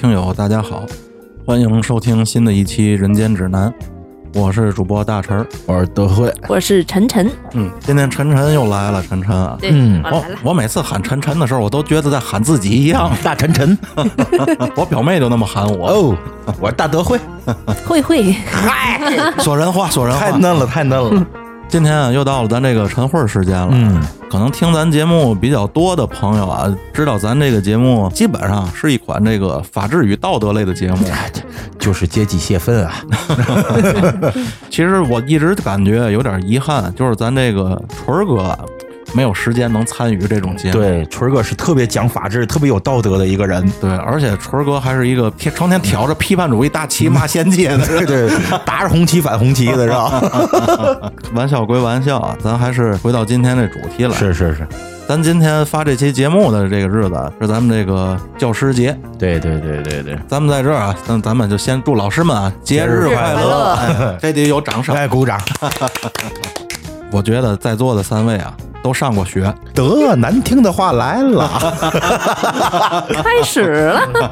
[0.00, 0.86] 听友，大家好，
[1.44, 3.70] 欢迎收听新的一期《人间指南》，
[4.32, 5.46] 我是主播大陈儿。
[5.66, 10.02] 我是德惠，我是晨晨，嗯，今天晨晨又来了，晨晨啊，对，嗯。
[10.04, 10.38] 我我来了。
[10.42, 13.12] 我每次喊晨晨的时候，我都觉得在喊自己一样。
[13.22, 13.76] 大晨晨。
[14.74, 16.16] 我表妹就那么喊我，哦，
[16.58, 17.20] 我是大德惠，
[17.86, 18.34] 慧慧，
[19.44, 20.30] 说人话，说人话。
[20.30, 21.26] 太嫩了，太嫩了，
[21.70, 23.68] 今天啊，又到了咱这个晨会时间了。
[23.70, 30.98] 嗯，可能听咱节目比较多的朋友啊，知道咱这个节目基本上是一款这个法治与道德类的节目。
[31.78, 32.92] 就是阶级泄愤啊，
[34.68, 38.58] 其实我一直感觉有点遗憾，就是咱这个纯儿哥啊
[39.14, 40.78] 没有时间能参与这种节目。
[40.78, 47.88] 对，纯哥是特别讲法治、特别有道德的一个人，对，而且纯哥还是一个天成天挑着批判主义大旗骂仙界的人。
[48.06, 48.30] 对对，
[48.64, 51.12] 打着红旗反红旗的是吧？
[51.34, 54.14] 玩笑归玩笑啊，咱还是回到今天这主题来。
[54.14, 54.66] 是是是，
[55.08, 64.94] 咱今天发这期节目的这个日子是咱们这个教师节，对对对对对，咱们在这儿啊，咱咱们就先祝老师们啊节日快乐这得有掌声。
[64.94, 65.40] 来 鼓掌，
[67.10, 71.48] 我觉得在座的三位啊都上过学，得难听的话来了，
[73.22, 74.30] 开始了，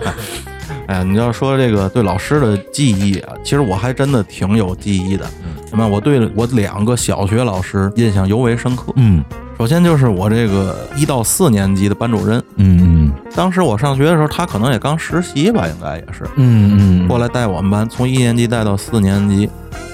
[0.87, 5.27] 哎呀，你要说这个对老师的记忆啊，其实我还真的挺有记忆的。
[5.71, 5.87] 那么？
[5.87, 8.93] 我对我两个小学老师印象尤为深刻。
[8.97, 9.23] 嗯。
[9.59, 13.13] 首先就是我这个一到四年级的班主任，嗯。
[13.35, 16.25] 当时我上学的时候，他可能也刚实习吧，应该也是。
[16.37, 17.09] 嗯嗯。
[17.09, 19.51] 过来带我们班，从一年级带到四年级，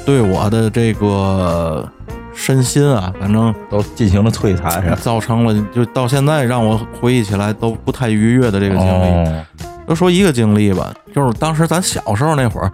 [0.06, 1.88] 对我的这个
[2.34, 4.98] 身心啊，反正都进行了摧残是吧？
[5.00, 9.06] 造成了就到现在让我回忆起来都不太愉悦的这个经历。
[9.06, 9.44] 哦，
[9.88, 12.72] 就说一个经历吧，就是当时咱小时候那会儿，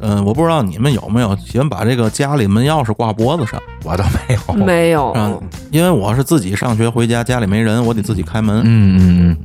[0.00, 3.60] 嗯、我不知道你们有没有喜欢把这个家里门钥匙挂脖子上。
[3.84, 5.32] 我倒没有，没有，啊？
[5.70, 9.36] 因为我是自己上学回家，家里没人，我得自己开门，嗯嗯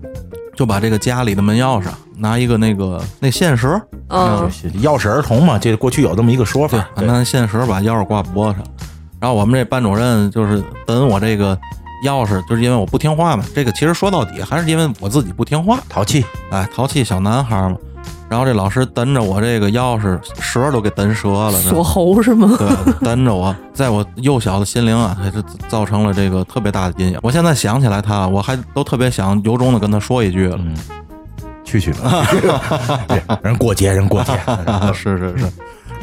[0.55, 1.85] 就把这个家里的门钥匙
[2.17, 3.71] 拿一个那个那线绳，
[4.09, 8.67] 嗯，嗯，钥匙儿童嘛，这过去有这么一个说法，对，拿线绳把钥匙挂脖子上。
[9.19, 11.57] 然后我们这班主任就是等我这个
[12.05, 13.43] 钥匙，就是因为我不听话嘛。
[13.55, 17.77] 这个其实说到底还是因为我自己不听话，淘气，哎，淘气小男孩嘛。
[18.29, 22.55] 然后这老师蹬着我这个钥匙，舌都给蹬折了，锁喉是吗？
[22.59, 22.67] 对，
[22.99, 27.17] 蹬着我，在我幼小的心灵啊，还是造成了这个特别大的阴影。
[27.23, 30.57] 我现在想起来他，我还都特别想由衷的跟他说一句了。
[30.59, 30.75] 嗯，
[31.63, 32.27] 去去吧，
[33.07, 35.51] 对人过节，人过节，啊， 是是是，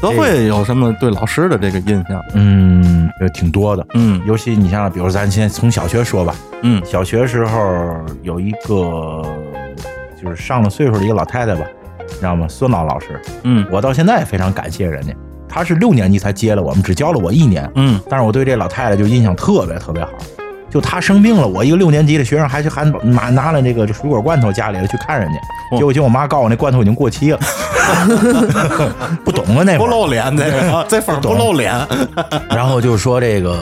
[0.04, 2.22] 都会有什么对老师的这个印象？
[2.34, 3.86] 嗯，有挺多的。
[3.94, 9.22] 嗯尤其你像，比如咱先从小学说吧，嗯小学时候有一个
[10.22, 11.64] 就是上了岁数的一个老太太吧，
[12.06, 12.46] 你知道吗？
[12.46, 15.14] 孙老老师，嗯我到现在也非常感谢人家。
[15.48, 20.10] 她是六年级才接了我们，只教了我一年，嗯，但是我对这老太太就印象特别特别好。
[20.74, 25.36] 就他生病了，我一个六年级的学生还去还拿拿了那个水果罐头家里了去看人家，
[25.70, 27.38] 哦结果结果我妈告诉我那罐头已经过期了，
[29.24, 29.78] 不懂啊那。
[29.78, 31.72] 不露脸这个，这粉儿不露脸。
[32.50, 33.56] 然后就说这个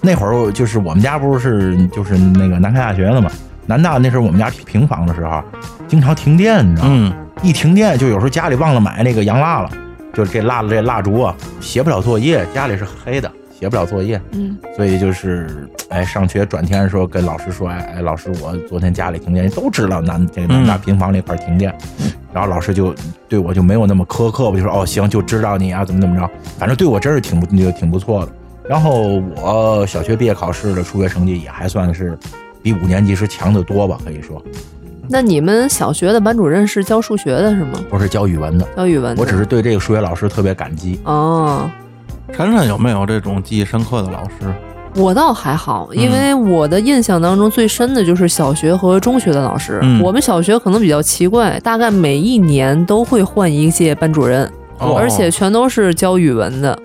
[0.00, 3.30] 那会儿就是我们家不是就是那个南开大学的嘛，
[3.66, 5.40] 南大那时候我们家平房的时候，
[5.86, 6.94] 经常停电，你知道吗？
[6.94, 9.70] 嗯一停电就有时候家里忘了买那个洋蜡了，
[10.12, 21.70] 就这蜡这蜡烛啊，写不了作业，家里是黑的，写不了作业，嗯，所以就是哎上学转天的时候跟老师说，哎哎老师我昨天家里停电，都知道南这个南大平房那块儿停电，
[22.32, 22.94] 然后老师就
[23.28, 26.26] 对我就没有那么苛刻，我就说哦行就知道你啊怎么怎么着，
[26.58, 28.32] 反正对我真是挺不就挺不错的。
[28.66, 32.18] 然后我小学毕业考试的数学成绩也还算是
[32.62, 34.42] 比五年级时强得多吧，可以说
[35.12, 37.80] 那你们小学的班主任是教数学的是吗？
[37.90, 39.20] 不是教语文的，教语文的？
[39.20, 41.00] 我只是对这个数学老师特别感激。
[41.04, 41.68] 哦，
[42.32, 44.54] 晨晨有没有这种记忆深刻的老师？
[44.96, 49.78] 我倒还好，嗯因为我的印象当中最深的就是小学和中学的老师。
[49.82, 56.78] 嗯我们小学可能比较奇怪，大概每一年都会换一届班主任，哦而且全都是教语文的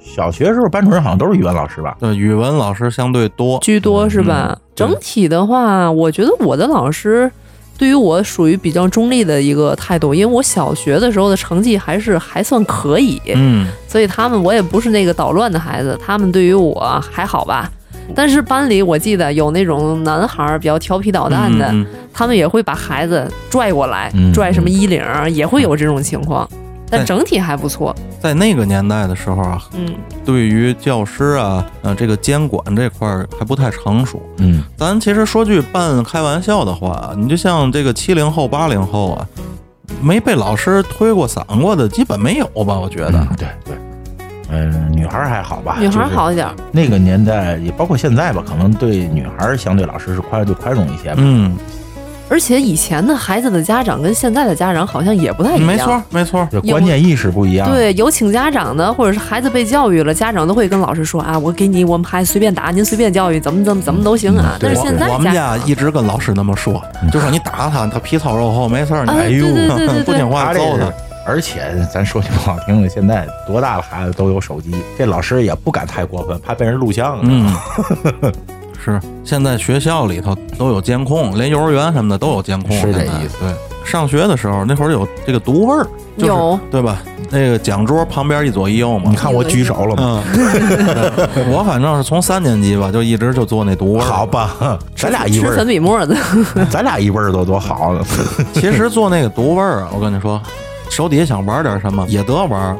[0.00, 1.96] 小学时候班主任好像都是语文老师吧？
[2.00, 3.58] 对语文老师相对多。
[3.60, 4.50] 居多，是吧？
[4.50, 7.30] 嗯整体的话，我觉得我的老师。
[7.76, 17.70] 对于我属于比较中立的一个态度，因为我小学的时候的成绩还是还算可以，嗯所以他们我也不是那个捣乱的孩子，他们对于我还好吧。
[18.14, 26.48] 但是班里我记得有那种男孩儿比较调皮捣蛋的，嗯他们也会把孩子拽过来，嗯拽什么衣领儿，也会有这种情况。
[26.96, 29.94] 但哎整体还不错，在那个年代的时候啊，嗯，
[30.24, 34.22] 对于教师啊，呃，这个监管这块儿还不太成熟。
[34.38, 39.26] 嗯，咱其实说句半开玩笑的话，你就像这个七零后、八零后啊，
[40.00, 42.78] 没被老师推过搡过的，基本没有吧？
[42.78, 43.18] 我觉得。
[43.18, 43.76] 嗯对对，
[44.50, 45.76] 嗯，女孩儿还好吧？
[45.80, 51.16] 女孩儿好一点儿，那个年代也包括现在吧，可能对女孩儿相对老师是宽就宽容一些吧。
[51.18, 51.56] 嗯，
[52.28, 55.66] 而且以前的孩子的家长跟现在的家长好像也不太一样。
[55.66, 56.48] 没错，没错。
[56.50, 57.70] 就关键意识不一样。
[57.70, 64.52] 对，有请家长的，或者是孩子被教育了，家长都会跟老师说啊，我给你我们孩子随便打，您随便教育，怎么怎么怎么都行啊。
[64.54, 66.82] 嗯但是现在我们家一直跟老师那么说，
[67.12, 70.92] 就说你打他，他皮糙肉厚，没事儿，你哎哎呦对对对对对不听话揍他。
[71.26, 77.20] 而且咱说句不好听的，现在多大的孩子都有手机，这老师也不敢太过分，怕被人录像啊。
[77.22, 77.54] 嗯，
[78.84, 82.76] 是，现在学校里头都有监控，连幼儿园什么的都有监控。
[82.78, 83.54] 是这意思对，
[83.84, 85.86] 上学的时候那会儿有这个毒味儿，
[86.18, 86.98] 就是有对吧？
[87.30, 89.16] 那个讲桌旁边一左一右嘛你。
[89.16, 90.22] 看我举手了吗？
[90.34, 94.04] 嗯， 我反正是从三年级吧，就一直就做那毒味儿。
[94.04, 96.16] 好吧， 咱俩一吃粉味儿，笔沫子，
[96.70, 97.96] 咱俩一味儿都多好。
[98.52, 100.40] 其实做那个毒味儿啊，我跟你说，
[100.90, 102.76] 手底下想玩点什么也得玩，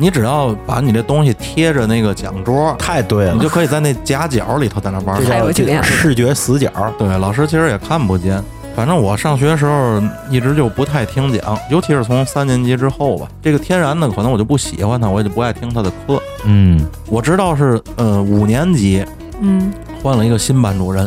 [0.00, 5.24] 你只要把你这东西贴着那个讲桌，太对了你，就可以在那夹角里头在那玩这。
[5.24, 6.70] 叫这太有经验视觉死角。
[6.98, 8.42] 对，老师其实也看不见。
[8.74, 10.00] 反正我上学的时候
[10.30, 16.18] 一直就不太听讲，尤其是从三年级之后吧，这个天然的可能我就不喜欢他，我也就不爱听他的课。
[16.44, 19.04] 嗯，我知道是呃五年级
[19.40, 19.70] 嗯，
[20.02, 21.06] 换了一个新班主任，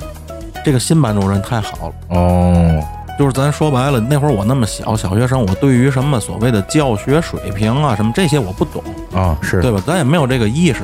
[0.63, 1.93] 这个新班主任太好了。
[2.09, 2.83] 哦，
[3.17, 8.83] 就是咱说白了，那会儿我那么小小学生，我对于什么所谓的教学水平啊，什么这些我不懂，
[9.13, 9.81] 啊，是对吧？
[9.85, 10.79] 咱也没有这个意识。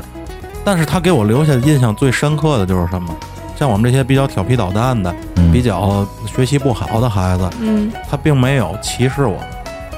[0.63, 3.15] 但是他给我留下印象最深刻的就是什么？
[3.57, 9.47] 像我们这些比较调皮捣蛋的、嗯比较学习不好的孩子，嗯，他并没有歧视我们。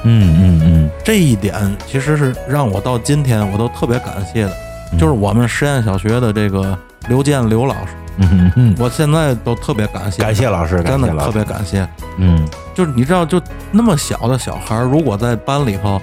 [0.04, 1.54] 嗯嗯嗯这一点
[1.86, 4.54] 其实是让我到今天我都特别感谢的，
[4.94, 6.76] 嗯，就是我们实验小学的这个
[7.10, 11.88] 刘建刘老师，嗯嗯嗯，我现在都特别感谢，感谢老师，真的特别感谢。
[12.18, 13.42] 嗯就是你知道，就
[13.72, 16.02] 那么小的小孩儿，如果在班里头，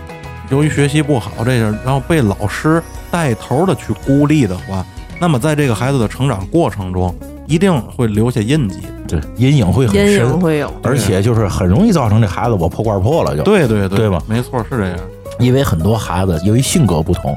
[0.50, 4.84] 由于学习不好这个，然后被老师带头的去孤立的话，
[5.18, 7.14] 那么在这个孩子的成长过程中，
[7.46, 8.80] 一定会留下印记。
[9.06, 10.72] 对，阴影会很阴影深，会有。
[10.82, 13.42] 而且就是很容易造成这孩子我破罐破了就。
[13.42, 14.98] 对对对，对吧没错，是这样。
[15.38, 17.34] 因为很多孩子由于性格不同，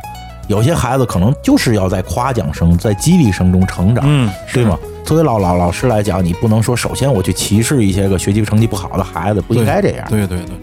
[0.48, 4.78] 有些孩子可能就是要在夸奖声、在激励声中成长，嗯，对吗？
[5.06, 10.06] 作为老老老师来讲，你不能说首先我去歧视一些个学习成绩不好的孩子，不应该这样。
[10.10, 10.56] 对对对。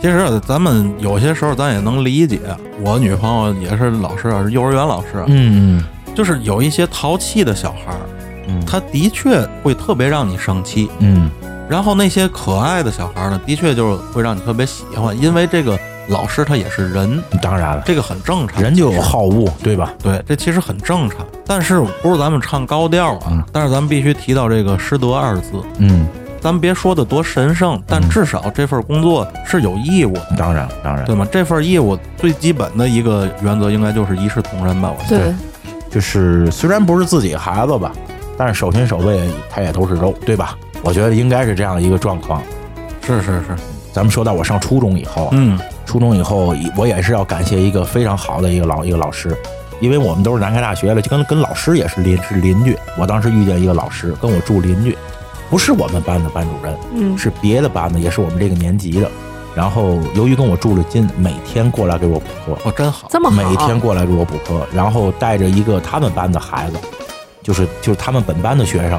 [0.00, 2.40] 其实啊咱们有些时候咱也能理解，
[2.82, 5.84] 我女朋友也是老师啊，是幼儿园老师啊，嗯
[6.14, 8.00] 就是有一些淘气的小孩儿，
[8.48, 10.90] 嗯他的确会特别让你生气。
[11.00, 11.30] 嗯
[11.68, 15.78] 然后那些可爱的小孩儿呢，的确就是会让你特别喜欢，因为这个
[16.10, 18.60] 老师他也是人，嗯，当然了，这个很正常。
[18.60, 19.92] 人就有好恶，对吧？
[20.02, 21.18] 对，这其实很正常。
[21.46, 23.28] 但是不是咱们唱高调啊？
[23.30, 25.52] 嗯但是咱们必须提到这个师德二字。
[25.78, 26.06] 嗯，
[26.40, 31.26] 咱们别说的多神圣，但至少这份工作是有义务的，当然当然，对吗？
[31.30, 34.92] 这份义务最基本的一个原则应该就是一视同仁吧？
[34.98, 35.26] 我觉得。
[35.26, 35.34] 对，
[35.90, 37.92] 就是虽然不是自己孩子吧，
[38.36, 40.56] 但是手心手背他也都是肉，对吧？
[40.82, 42.42] 我觉得应该是这样一个状况。
[43.06, 43.56] 是是是，
[43.92, 45.58] 咱们说到我上初中以后，嗯
[45.90, 49.36] 初中以后，我也是要感谢一个非常好的一个老一个老师，
[49.80, 52.78] 因为我们都是南开大学的，就跟跟老师也是邻是邻居。
[52.96, 54.96] 我当时遇见一个老师，跟我住邻居，
[55.50, 59.10] 不是我们班的班主任，嗯，是别的班的，也是我们这个年级的。
[59.52, 63.08] 然后由于跟我住了近，每天过来给我补课，哦，真好。
[63.10, 66.76] 这么好，每天过来给我补课，然后带着一个他们班的孩子，
[67.42, 68.96] 就是就是他们本班的学生，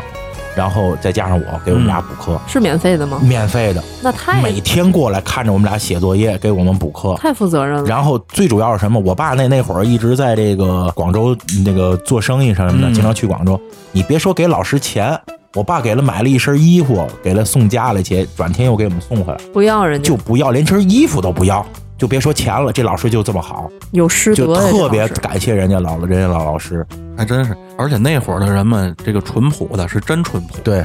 [0.55, 3.20] 然后再加上我给我们俩补课，是免费的吗？
[3.24, 7.15] 免费的，那太每天过来看着我们俩写作业，给我们补课。
[7.17, 7.86] 太负责任了。
[7.86, 9.00] 然后最主要是什么？
[9.00, 13.60] 我爸那那会儿一直在这个广州那个做生意什么的，嗯经常去广州。
[13.91, 15.17] 你别说给老师钱，
[15.53, 21.65] 我爸给了买了一身衣服，给了送家里去，转天又给我们送回来，不要人家就不要，连身衣服都不要，
[21.98, 22.72] 就别说钱了。
[22.72, 26.86] 这老师就这么好，有师德呀，特别感谢人家老人家老老师。
[27.22, 30.58] 还真是，而且那会儿的人们，这个淳朴的是真淳朴。
[30.63, 30.84] 对，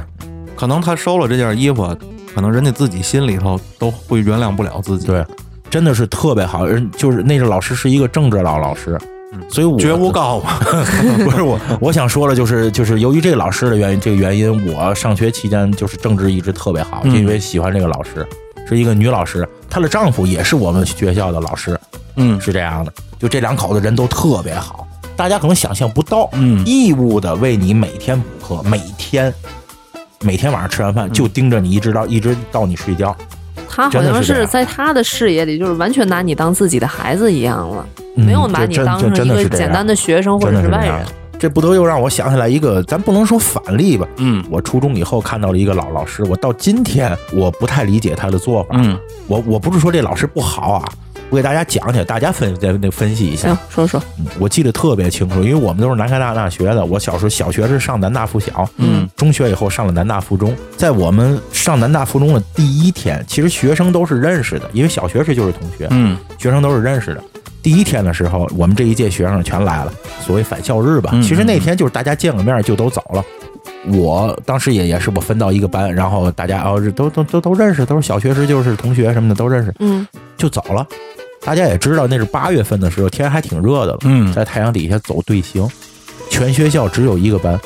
[0.55, 1.97] 可能他收了这件衣服，
[2.35, 5.07] 可能人家自己心里头都会原谅不了自己。
[5.07, 5.25] 对，
[5.71, 6.67] 真的是特别好。
[6.67, 9.01] 人就是那个老师是一个政治老老师，
[9.49, 10.59] 所以我觉悟高嘛。
[11.25, 18.29] 不是我，我想说的就是就是由于这个老师的原因，这个原因，我上学期间就是政治一直特别好，就嗯因为喜欢这个老师，
[18.69, 21.81] 是一个女老师，她的丈夫也是我们学校的老师，
[22.17, 22.93] 嗯是这样的。
[23.19, 29.33] 就这两口子人都特别好，大家可能想象不到，嗯义务的为你每天补课，每天。
[30.23, 33.15] 每天晚上吃完嗯饭就盯着你，一直到一直到你睡觉，
[33.69, 41.05] 他好像是在他的视野里，就是完全拿你当自己的孩子一样了，嗯没有把你当成一个简单的学生或者是外人。
[41.39, 44.09] 这不得又让我想起来一个，咱不能说反例吧。
[44.17, 48.71] 嗯我初中以后看到了一个老老师，我到今天我不太理解他的做法。
[48.73, 50.89] 嗯我我不是说这老师不好啊，
[51.29, 56.85] 我给大家讲讲，大家分再那分析一下行。，说说，嗯我记得特别清楚，因为我们都是南开大大学的。
[56.85, 60.55] 我小时候小学是上南大附小，嗯，中学以后上了南大附中。
[60.77, 67.23] 在我们上南大附中的第一天，其实学生都是认识的，因为小学时就是同学，嗯学生都是认识的。
[67.63, 71.11] 第一天的时候，我们这一届学生全来了，所谓返校日吧。
[71.13, 73.25] 嗯其实那天就是大家见个面就都走了。
[73.89, 80.07] 我当时也也是我分到一个班，然后大家哦都都都都认识，都是小学时就是同学什么的都认识，嗯
[80.37, 80.87] 就走了。
[81.47, 85.65] 大家也知道那是八月份的时候，天还挺热的了，嗯在太阳底下走队形，
[86.29, 87.57] 全学校只有一个班。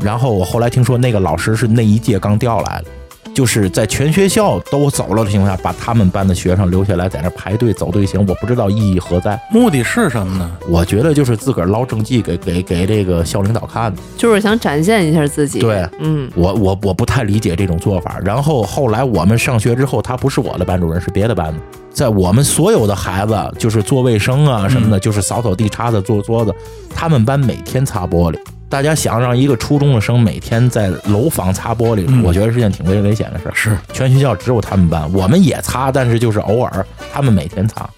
[0.00, 2.86] 然后我后来听说那个老师是那一届刚调来的，
[3.34, 9.38] 就是在全学校都走了的情况下，把他们班的学生留下来在那排队走队形，我不知道意义何在。
[9.50, 10.50] 目的是什么呢？
[10.66, 14.00] 我觉得就是自个儿捞政绩给给给这个校领导看的。
[14.16, 15.58] 就是想展现一下自己。
[15.58, 18.18] 对，嗯我我我不太理解这种做法。
[18.24, 21.60] 然后后来我们上学之后，他不是我的班主任，是别的班的。
[21.92, 26.54] 在我们所有的孩子，就是做卫生啊什么的，就是扫扫地、擦擦做桌子，
[26.94, 28.38] 他们班每天擦玻璃。
[28.68, 33.52] 大家想让一个初中的生每天在楼房擦玻璃，嗯我觉得是件挺危危险的事儿。
[33.52, 37.88] 是，全学校只有他们班，我们也擦，但是就是偶尔，他们每天擦。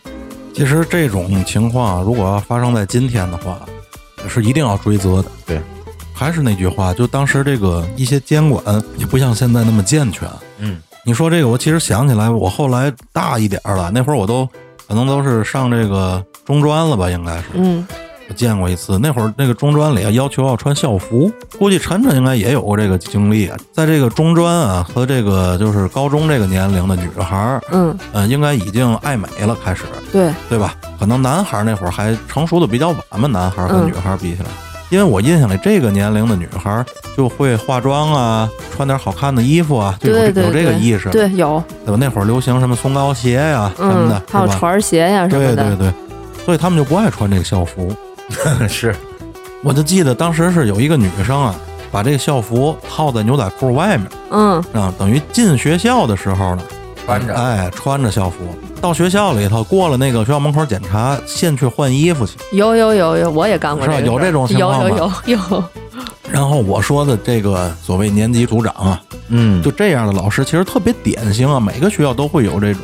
[0.55, 3.61] 其实这种情况啊如果要发生在今天的话，
[4.29, 5.29] 是一定要追责的。
[5.45, 5.61] 对，
[6.15, 8.65] 还是那句话，就当时这个一些监管
[8.97, 10.27] 也不像现在那么健全。
[10.59, 14.49] 嗯，你说这个，我其实想起来，我后来大一点儿了，那会儿我都
[14.87, 17.45] 可能都是上这个中专了吧，应该是。
[17.55, 17.87] 嗯
[18.29, 23.59] 我见过一次，那会儿那个中专里啊要求要穿校服，估计晨晨应该也有过这个经历啊。
[23.73, 29.83] 在这个中专啊和这个就是高中这个年龄的女孩儿，嗯，呃，应该已经爱美了，开始，
[30.13, 30.77] 对，对吧？
[31.01, 34.49] 可能男孩儿那会儿还成熟的比较晚嘛，男孩儿和嗯女孩儿比起来。
[34.93, 36.85] 因为我印象里，这个年龄的女孩儿
[37.17, 38.47] 就会化妆啊，
[38.77, 41.97] 穿点好看的衣服啊，就有这有这个意识，对，有，对吧？
[41.99, 44.47] 那会儿流行什么松糕鞋呀、什么嗯的，，还有？
[44.49, 45.57] 船鞋呀什么的。
[45.57, 45.95] 对对对，
[46.45, 47.91] 所以他们就不爱穿这个校服。
[48.69, 48.95] 是，
[49.63, 51.55] 我就记得当时是有一个女生啊，
[51.91, 56.63] 把这个校服套在牛仔裤外面，嗯啊，等于进学校的时候呢，
[57.05, 58.37] 穿着哎，穿着校服
[58.81, 62.37] 到学校里头，过了那个学校门口检查，先去换衣服去。
[62.53, 65.65] 有有有有，我也干过是有这种情况有有有有，
[66.31, 72.83] 然后我说的这个所谓年级组长啊，嗯，就这样的老师其实特别典型啊，每个学校都会有这种，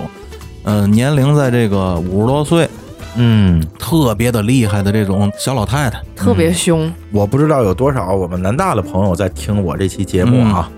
[0.64, 2.68] 呃，年龄在这个五十多岁，
[3.16, 6.00] 嗯，特别的厉害的这种小老太太。
[6.14, 6.92] 特别凶。
[7.10, 10.70] 我不知道有多少我们南大的朋友在听我这期节目啊。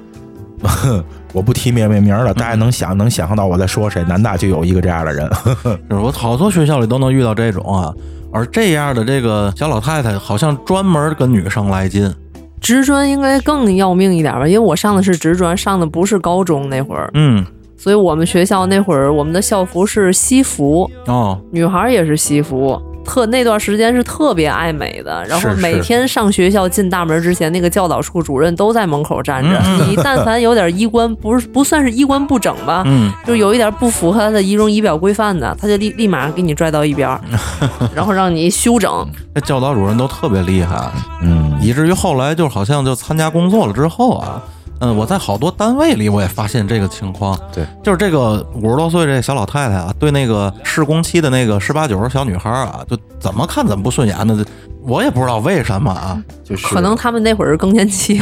[1.33, 4.03] 我不提名名名了，大家能想能想象到我在说谁？
[4.05, 5.29] 南大就有一个这样的人，
[5.89, 7.93] 就是我好多学校里都能遇到这种啊，
[8.33, 12.13] 而这样的这个小老太太好像专门跟女生来劲。
[12.61, 17.45] 职专应该更要命一点吧，因为我上的是职专，上的不是高中那会儿，嗯，
[17.77, 22.79] 所以我们学校那会儿我们的校服是西服，哦，女孩儿也是西服。
[23.05, 29.61] 特那段时间是特别爱美的，然后每天上学校进大门之前，那个教导处主任都在门口站着。
[29.65, 37.09] 嗯 你但凡有点衣冠不是不算是衣冠不整吧，嗯，就有一点不符合他的仪容仪表规范的，他就立立马给你拽到一边，
[37.95, 39.07] 然后让你修整。
[39.35, 40.91] 那教导主任都特别厉害，
[41.23, 44.43] 嗯，以至于后来就好像就参加工作了之后啊，
[44.81, 47.39] 嗯，我在好多单位里我也发现这个情况。
[47.53, 54.45] 对，就是这个五十多岁这小老太太啊，对那个试工期的那个十八九岁小女孩啊，就怎么看怎么不顺眼的，
[54.83, 56.23] 我也不知道为什么啊。
[56.43, 58.21] 就是可能他们那会儿是更年期，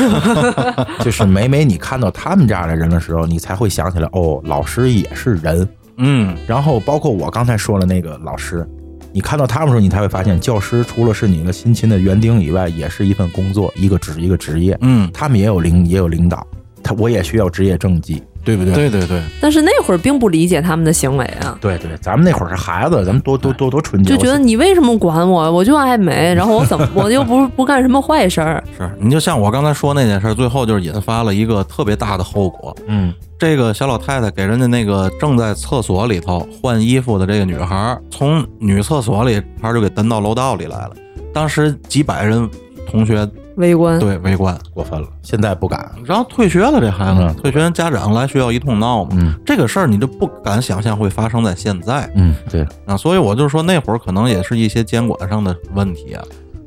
[1.05, 5.69] 就是每每你看到他们这样的人的时候，你才会想起来，哦，老师也是人。
[6.01, 8.65] 嗯，然后包括我刚才说的那个老师，
[9.13, 14.77] 你看到他们的时候，你才会发现，教师除了是你的辛勤的园丁以外，也是一份工作，一个职一个职业。
[14.83, 16.47] 嗯，他们也有领也有领导，
[16.83, 18.73] 他我也需要职业政绩，对不对？
[18.75, 21.57] 对对对，但是那会儿并不理解他们的行为啊。
[21.61, 25.53] 对对，咱们那会儿是孩子，咱们多多多多纯洁，就觉得你为什么管我？
[25.53, 28.63] 我就爱美，然后我怎么 我又不不干什么坏事儿？
[28.77, 32.75] 是你就像我刚才说那件事，最后就是引发了一个特别大的后果。
[32.87, 40.91] 嗯这个小老太太给人家那个正在厕所里头换衣服的这个女孩儿，从女厕所里，她就给蹬到楼道里来了。
[41.33, 42.51] 当时几百人
[42.91, 43.25] 同学
[43.59, 46.81] 围观，对围观，过分了，现在不敢，然后退学了。
[46.81, 49.11] 这孩子、嗯退学，家长来学校一通闹嘛。
[49.13, 56.23] 嗯这个事儿你就不敢想象会发生在现在嗯，对，啊，所以我就说那会儿可能也是一些监管上的问题啊。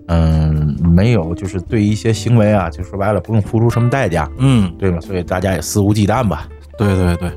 [0.08, 5.00] 嗯，没有，就是对一些行为啊，就说白了，不用付出什么代价，嗯，对吗？
[5.00, 6.50] 所以大家也肆无忌惮吧。
[6.78, 7.32] 对对对，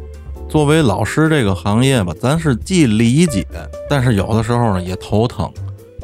[0.48, 3.46] 作为老师这个行业吧，咱是既理解，
[3.88, 5.48] 但是有的时候呢也头疼，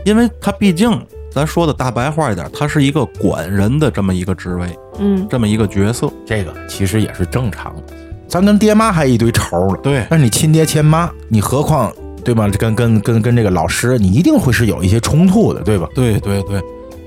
[0.05, 0.91] 因为他毕竟
[1.33, 4.69] 咱说的大白话一点，他是一个管人的这么一个职位，
[4.99, 6.11] 嗯，这么一个角色。
[6.27, 7.95] 这个其实也是正常的，
[8.27, 11.93] 咱跟爹妈还一堆仇了，对，那你亲爹亲妈，你何况
[12.25, 12.49] 对吧？
[12.59, 15.89] 跟跟跟跟这个老师，你一定会是有一些冲突的，对吧？
[15.95, 16.61] 对对对，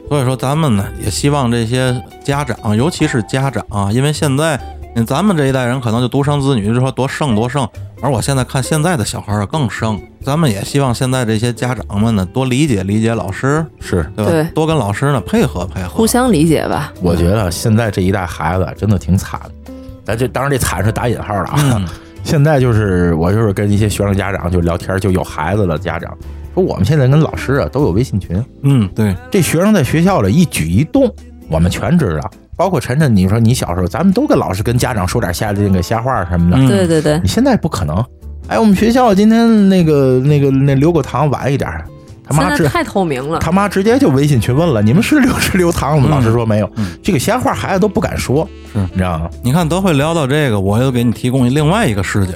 [0.10, 4.60] 所以说咱们呢也希望这些家长，尤其是家长啊，因为现在
[4.96, 7.68] 嗯咱们这一代人可能就独生子女，就说多生多生，
[8.03, 14.29] 而我现在看现在的小孩儿啊更生，咱们也希望现在这些家长们呢多理解理解老师，是，对吧？
[14.29, 16.91] 对多跟老师呢配合配合，互相理解吧。
[17.01, 21.55] 我觉得现在这一代孩子真的挺惨的，咱这当然这惨是打引号的啊。
[21.77, 21.88] 嗯
[22.25, 26.13] 现在就是我就是跟一些学生家长就聊天，就有孩子的家长
[26.53, 31.13] 说，我们现在跟老师啊都有微信群，嗯，对，这学生在学校里一举一动，
[31.50, 32.31] 我们全知道。
[32.55, 36.57] 包括晨晨，你说你小时候，咱们都跟老师跟家长说点瞎那个瞎话什么的。
[36.57, 38.03] 嗯对对对你，现在不可能。
[38.48, 41.86] 哎，我们学校今天那个那个那留个堂晚一点儿，
[42.27, 43.39] 他妈这太透明了。
[43.39, 46.10] 他妈直接就微信群问了，你们是留是留堂吗？
[46.10, 46.69] 嗯老师说没有。
[46.75, 49.29] 嗯这个瞎话孩子都不敢说，是你知道吗？
[49.41, 52.33] 你看都会聊到这个，我又给你提供另外一个视角。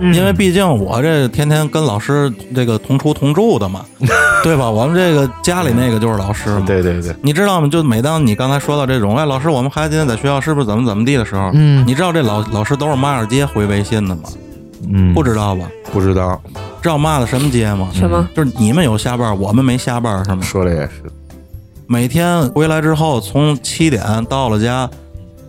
[0.00, 3.84] 嗯因为毕竟我这天天跟老师这个同出同住的嘛，
[4.42, 4.68] 对吧？
[4.70, 6.64] 我们这个家里那个就是老师嘛。
[6.66, 7.68] 对对对，你知道吗？
[7.68, 14.22] 就每当你刚才说到这种，哎，老师，我们孩子今天在学校是不是怎么怎么地的时候，嗯你知道这老老师都是骂着街回微信的吗？
[14.90, 15.70] 嗯，不知道吧？
[15.92, 16.40] 不知道，
[16.82, 17.90] 知道骂的什么街吗？
[17.92, 18.26] 什么？
[18.34, 20.40] 就是你们有下班，我们没下班，是吗？
[20.42, 21.02] 说的也是。
[21.86, 24.88] 每天回来之后，从七点到了家，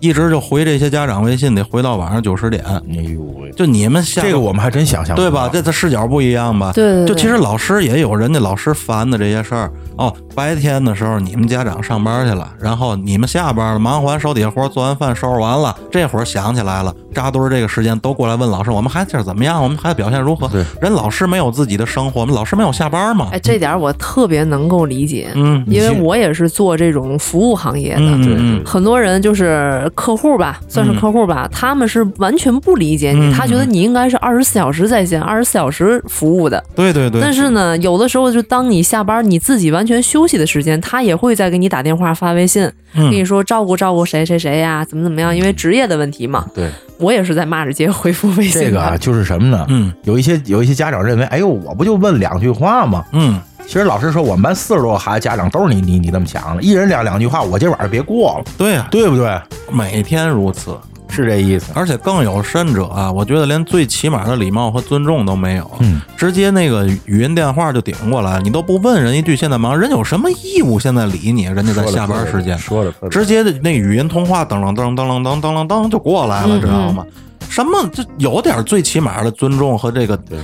[0.01, 2.63] 一直就回这些家长微信，得回到晚上九十点。
[2.65, 5.49] 哎呦喂，就你们下这个我们还真想象不对吧？
[5.53, 6.71] 这次视角不一样吧？
[6.73, 10.13] 对对对就其实老师也有人家老师烦的这些事儿哦。
[10.33, 19.61] 白天的时候你们家长上班去了，然后你们下班了，忙完手底下活，做完饭收拾完了，这会儿想起来了，扎堆儿这个时间都过来问老师，我们孩子怎么样？
[19.61, 20.47] 我们孩子表现如何？
[20.47, 23.27] 对，人老师没有自己的生活，我们老师没有下班嘛？
[23.31, 28.01] 哎，这点我特别能够理解，嗯，因为我也是做这种服务行业的。
[28.01, 36.63] 嗯对嗯很多人就是客户吧，算是客户吧，他们是完全不理解你，嗯他觉得你应该是二十四小时在线、二十四小时服务的。
[36.75, 46.45] 对对对，但是呢，有的时候就当你下班，你自己完全休息的时间，他也会再给你打电话、发微信，嗯跟你说照顾照顾谁谁谁呀，怎么怎么样，因为职业的问题嘛。
[46.53, 48.61] 对我也是在骂着街回复微信。
[48.61, 49.65] 这个啊，就是什么呢？
[49.69, 53.03] 嗯有一些有一些家长认为，哎呦，我不就问两句话吗？
[53.11, 53.39] 嗯，
[53.71, 59.39] 其实老师说，我们班四十多个孩子，家长都是你你你这么想的，一人两两句话，我今晚上别过了，对呀、对不对？
[59.71, 60.77] 每天如此。
[61.07, 61.71] 是这意思。
[61.73, 71.43] 而且更有甚者啊，我觉得连最起码的礼貌和尊重都没有，嗯，直接那个语音电话就顶过来，你都不问人一句现在忙，人有什么义务现在理你？
[71.43, 77.05] 人家在下班时间，说的直接的那语音通话噔噔噔噔噔噔噔噔噔就过来了，嗯知道吗？
[77.49, 80.37] 什么就有点最起码的尊重和这个，对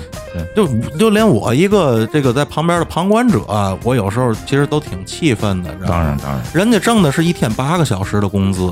[0.56, 8.71] 就就连我一个这个在旁边的旁观者啊，我有时候其实都挺气愤的，当然当然，人家挣的是一天八个小时的工资，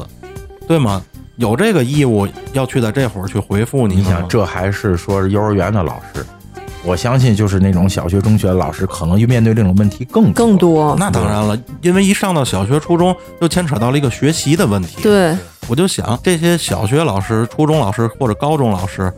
[0.68, 1.02] 对吗？
[1.38, 6.26] 有这个义务要去在这会儿去回复你想，这还是说是幼儿园的老师，
[6.86, 10.96] 我相信就是那种小学、中学的老师，可能就面对这种问题更更多。
[10.98, 15.36] 那当然了，因为一上到小学、初中，就牵扯到了一个学习的问题。，对，
[15.68, 19.12] 我就想这些小学老师、初中老师或者高中老师，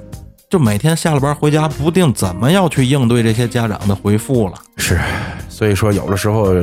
[0.50, 4.54] 就每天下了班回家，不定怎么要去应对这些家长的回复了。
[4.78, 4.98] 是，
[5.50, 6.56] 所以说有的时候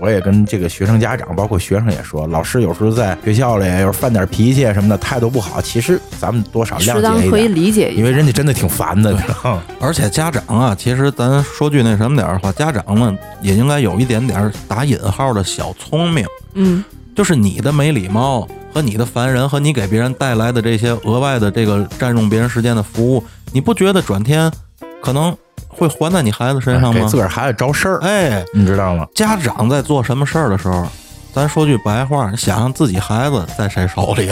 [0.00, 7.98] 我也跟这个学生家长，包括学生也说，老师有时候在学校里要是犯点脾气什么的，态度不好，其实咱们多少谅解一点，理解一下。
[8.00, 9.16] 因为人家真的挺烦的？
[9.78, 16.26] 而且家长啊，其实咱说句那什么点儿的话，家长们也应该有一点点打引号的小聪明。
[16.54, 16.82] 嗯，
[17.14, 24.50] 就是你的没礼貌和你的烦人和你给别人带来的这些额外的这个占用别人时间的服务，你不觉得转天
[25.02, 25.36] 可能
[25.68, 27.16] 会还在你孩子身上吗给自？
[27.16, 29.06] 个儿孩子招事儿，哎，你知道吗？
[29.14, 30.86] 家长在做什么事儿的时候，
[31.32, 34.30] 咱说句白话，你想想自己孩子在谁手里？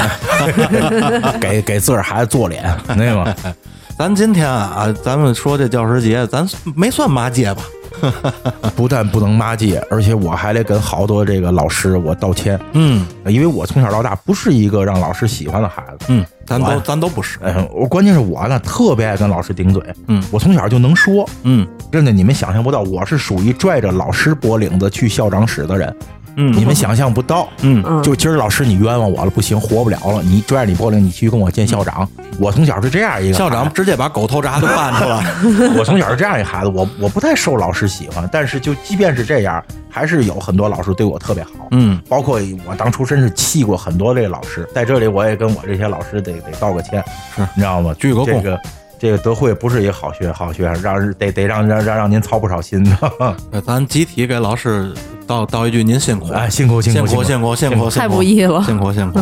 [1.40, 3.34] 给给自个儿孩子做脸，对吗？
[3.98, 7.62] 咱今天啊，咱们说这教师节，咱没算骂街吧？
[8.76, 16.06] 不但不能骂街，而且我还得跟好多这个老师我道歉，嗯因为我从小到大不是一个让老师喜欢的孩子。
[16.08, 17.38] 嗯，咱都咱都不是。
[17.42, 25.94] 哎，我关键是我呢特别爱跟老师顶嘴，嗯我从小就能说，嗯真的你们想象不到，我是属于拽着老师脖领子去校长室的人，
[26.36, 27.48] 嗯，你们想象不到。
[27.62, 32.08] 嗯嗯就今儿老师你冤枉我了，不行，活不了了，你拽着你脖领，你去跟我见校长。
[32.38, 35.24] 我从小是这样一个校长直接把狗头铡都办出来。
[35.76, 41.50] 我从小是这样一孩子，我我不太受老师喜欢，但是就即便是这样，还是有很多老师对我特别好。
[41.72, 47.02] 嗯包括我当初真是气过很多这个老师，在这里我也跟我这些老师得得道个歉，
[47.34, 47.94] 是你知道吗？
[47.98, 48.60] 鞠个躬这个
[48.98, 52.84] 这个德惠不是一个好学好学生，让人得得让让让让您操不少心，
[53.52, 54.92] 呃咱集体给老师
[55.26, 58.62] 道道一句您辛苦，哎，辛苦辛苦辛苦苦辛苦辛苦，太不易了。
[58.64, 59.20] 辛苦辛苦，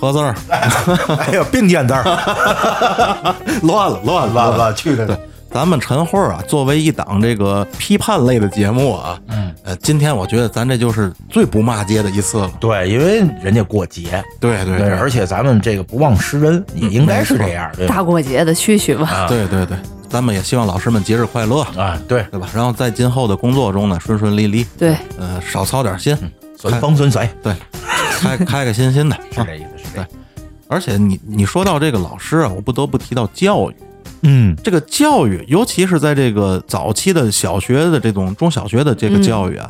[0.00, 0.34] 合字儿？
[0.48, 2.02] 哎呀，并肩字儿，
[3.62, 5.16] 乱了乱了乱了去的对，
[5.52, 12.50] 咱们晨会啊，作为一档这个批判类的节目啊，嗯，呃，今天我觉得咱这就是最不骂街的一次了。
[12.58, 17.70] 对，因为人家过节，对对对，而且咱们这个不忘识人，也应该是这样？
[17.86, 19.06] 大过节的去去吧。
[19.06, 19.76] 啊对对对，
[20.08, 22.48] 咱们也希望老师们节日快乐，啊，对，对吧？
[22.54, 26.16] 然后在今后的工作中呢，顺顺利利，对，呃，少操点心，
[26.56, 27.54] 随风顺水，对，
[28.20, 29.14] 开 开开心心的。
[29.14, 30.08] 啊是这意思，是这意思。
[30.68, 33.76] 而且你你说到这个老师啊，我不得不提到教育。
[34.22, 39.68] 嗯，这个教育，尤其是在这个早期的小学的这种中小学的这个教育啊，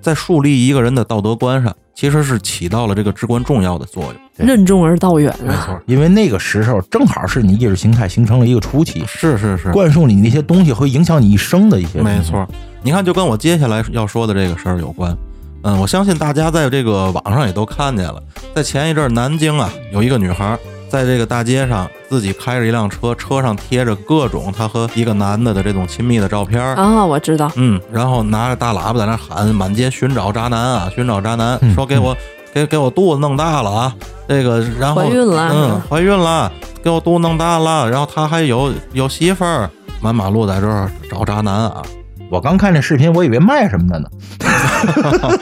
[0.00, 4.14] 在树立一个人的道德观上，其实是起到了这个至关重要的作用。
[4.36, 5.64] 任重而道远啊。
[5.64, 12.02] 错，因为那个时候正好是你意识形态形成了一个初期，是是是，灌输你那些东西会影响你一生的一些。
[12.02, 12.46] 没错。。
[12.82, 15.16] 你看，就跟我接下来要说的这个事儿有关。
[15.62, 18.22] 嗯，我相信大家在这个网上也都看见了，
[18.54, 20.58] 在前一阵儿南京啊，有一个女孩儿
[20.94, 26.76] 在这个大街上自己开着一辆车，车上贴着各种他和一个男的的这种亲密的照片儿。
[26.76, 32.16] 啊，我知道，嗯，然后拿着大喇叭在那喊，满街寻找渣男啊， 寻找渣男，嗯说给我
[32.52, 33.92] 给给我肚子弄大了啊，
[34.28, 39.68] 这个然后怀孕了嗯，怀孕了，给我肚子弄大了，然后他还有有媳妇儿，
[40.00, 41.82] 满马路在这儿找渣男啊，
[42.30, 44.08] 我刚看这视频，我以为卖什么的呢。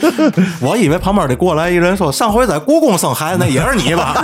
[0.61, 4.15] 我以为旁边得过来一人说，上回在故宫生孩子那也是你吧？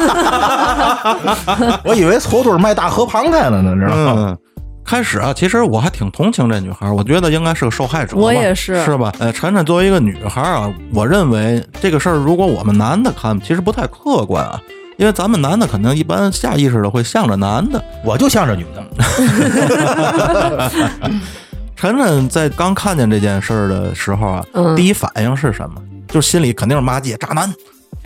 [1.84, 4.14] 我以为搓堆卖大河螃蟹了呢，知道吗？
[4.16, 4.38] 嗯。
[4.84, 8.22] 开始啊，其实我还挺同情这女孩儿，我觉得应该是个受害者吧。
[8.22, 9.12] 我也是是吧？
[9.18, 14.58] 呃，晨晨作为一个女孩儿啊，我认为这个事儿如果我们男的看，其实不太客观啊，
[14.96, 17.84] 因为咱们男的肯定一般下意识的会向着男的。
[18.02, 18.82] 我就向着女的。
[21.80, 25.80] 晨晨在刚看见这件事儿的时候啊，嗯第一反应是什么？
[26.08, 27.48] 就心里肯定是骂街渣男。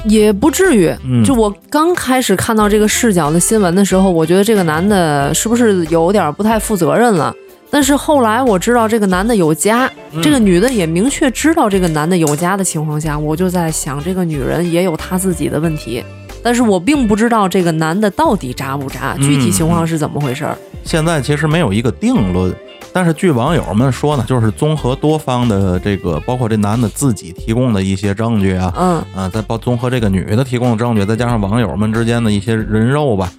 [0.05, 0.95] 也不至于。
[1.07, 7.35] 嗯就我刚开始看到这个视角的新闻的时候，我觉得这个男的是不是有点不太负责任了？
[7.71, 9.91] 但是后来我知道这个男的有家，
[10.23, 16.05] 这个女的也明确知道这个男的有家的情况下，我就在想，这个女人也有她自己的问题。
[16.43, 20.59] 但是我并不知道这个男的到底渣不渣，具体情况是怎么回事儿。
[20.85, 22.55] 现在其实没有一个定论，
[22.93, 29.05] 但是据网友们说呢，就是综合多方的这个，包括这男的自己提供的一些证据啊，嗯。
[29.15, 33.33] 啊，再包综合这个女的提供的证据，再加上网友们之间的一些人肉吧，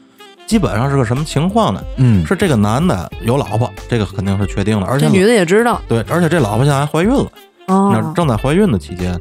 [0.48, 1.84] 基本上是个什么情况呢？
[1.98, 5.80] 嗯，是这个男的有老婆，这个肯定是确定的，而且这女的也知道。
[5.88, 7.32] 对，而且这老婆现在还怀孕了，
[7.68, 9.20] 那哦，正在怀孕的期间，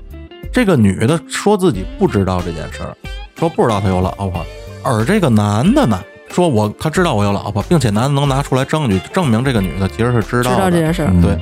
[0.50, 2.96] 这个女的说自己不知道这件事儿，
[3.36, 4.44] 说不知道她有老婆，
[4.82, 6.00] 而这个男的呢，
[6.32, 11.10] 说我他知道我有老婆，并且男的能拿出来证据证明这个女的其实是知知道的，道这件事儿。
[11.12, 11.38] 嗯对。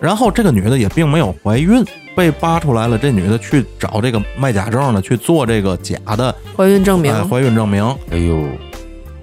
[0.00, 1.84] 然后这个女的也并没有怀孕，
[2.16, 2.96] 被扒出来了。
[2.96, 7.84] 这女的去找这个卖假证的，去做这个假的怀孕证明哎怀孕证明。
[8.10, 8.48] 哎呦，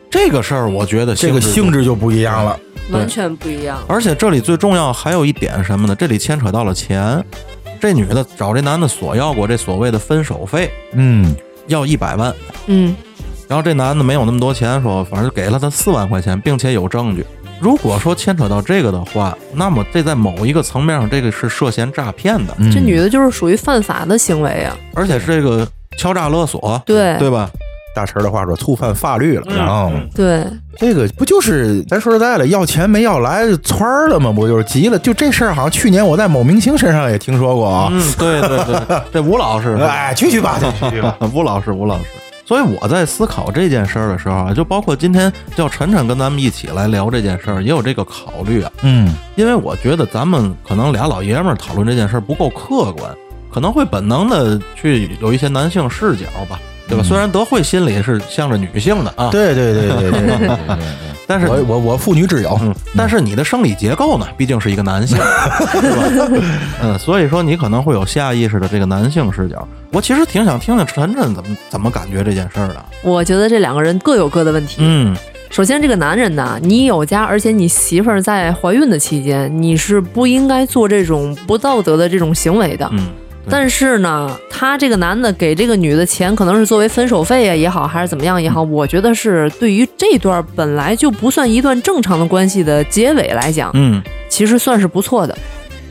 [0.07, 2.59] 这个事儿，我觉得这个性质就不一样了。
[2.91, 3.79] 完全不一样。
[3.87, 5.95] 而且这里最重要还有一点什么呢？
[5.95, 7.23] 这里牵扯到了钱。
[7.81, 11.35] 这女的找这男的索要过这所谓的分手费，嗯，
[11.67, 12.33] 要一百万。
[12.67, 12.95] 嗯，
[13.47, 17.25] 然后这男的没有那么多钱，说反正给了他四万块钱，并且有证据。
[17.59, 24.77] 如果说牵扯到这个的话，那么这在某一个层面上，这个是涉嫌诈骗的，嗯这女的就是属于犯法的行为啊。
[24.93, 27.49] 而且是这个敲诈勒索，对对吧？
[27.95, 29.43] 大陈的话说，触犯法律了。
[29.47, 30.45] 然后对，
[30.77, 34.31] 这个不就是咱说实在的，要钱没要来就窜儿了吗？
[34.31, 34.99] 不就是急了？
[34.99, 37.89] 就这事儿，好像去年我在某明星身上也听说过啊。
[37.91, 41.17] 嗯，对对对，这吴老师， 哎，去去吧，去去吧。
[41.33, 42.03] 吴老师，吴老师。
[42.47, 48.71] 所以我在思考这件事儿的时候啊，就包括今天叫晨晨跟咱们一起来聊这件事儿，也有这个考虑啊。
[48.83, 53.13] 嗯，因为我觉得咱们可能俩老爷们儿讨论这件事儿不够客观，
[53.53, 56.57] 可能会本能的去有一些男性视角吧，
[56.87, 57.03] 对吧？
[57.03, 60.77] 虽然德惠心里是向着女性的啊，对对对对对。
[61.27, 62.57] 但是我我我妇女之友。
[62.61, 66.41] 嗯，但是你的生理结构呢，毕竟是一个男性， 是吧？
[66.81, 69.67] 嗯，所以说你可能会有下意识的这个男性视角。
[69.91, 72.83] 我其实挺想听听晨晨怎么怎么感觉这件事儿的。
[73.03, 74.77] 我觉得这两个人各有各的问题。
[74.79, 75.15] 嗯
[75.49, 82.87] 首先，这个男人呢，你有家，而且你媳妇儿在怀孕的期间，你是不应该做这种不道德的这种行为的。
[82.91, 83.07] 嗯，对
[83.49, 95.37] 但是呢，他这个男的给这个女的钱，可能是作为分手费啊也好，还是怎么样也好，我觉得是对于这段本来就不算一段正常的关系的结尾来讲，嗯其实算是不错的。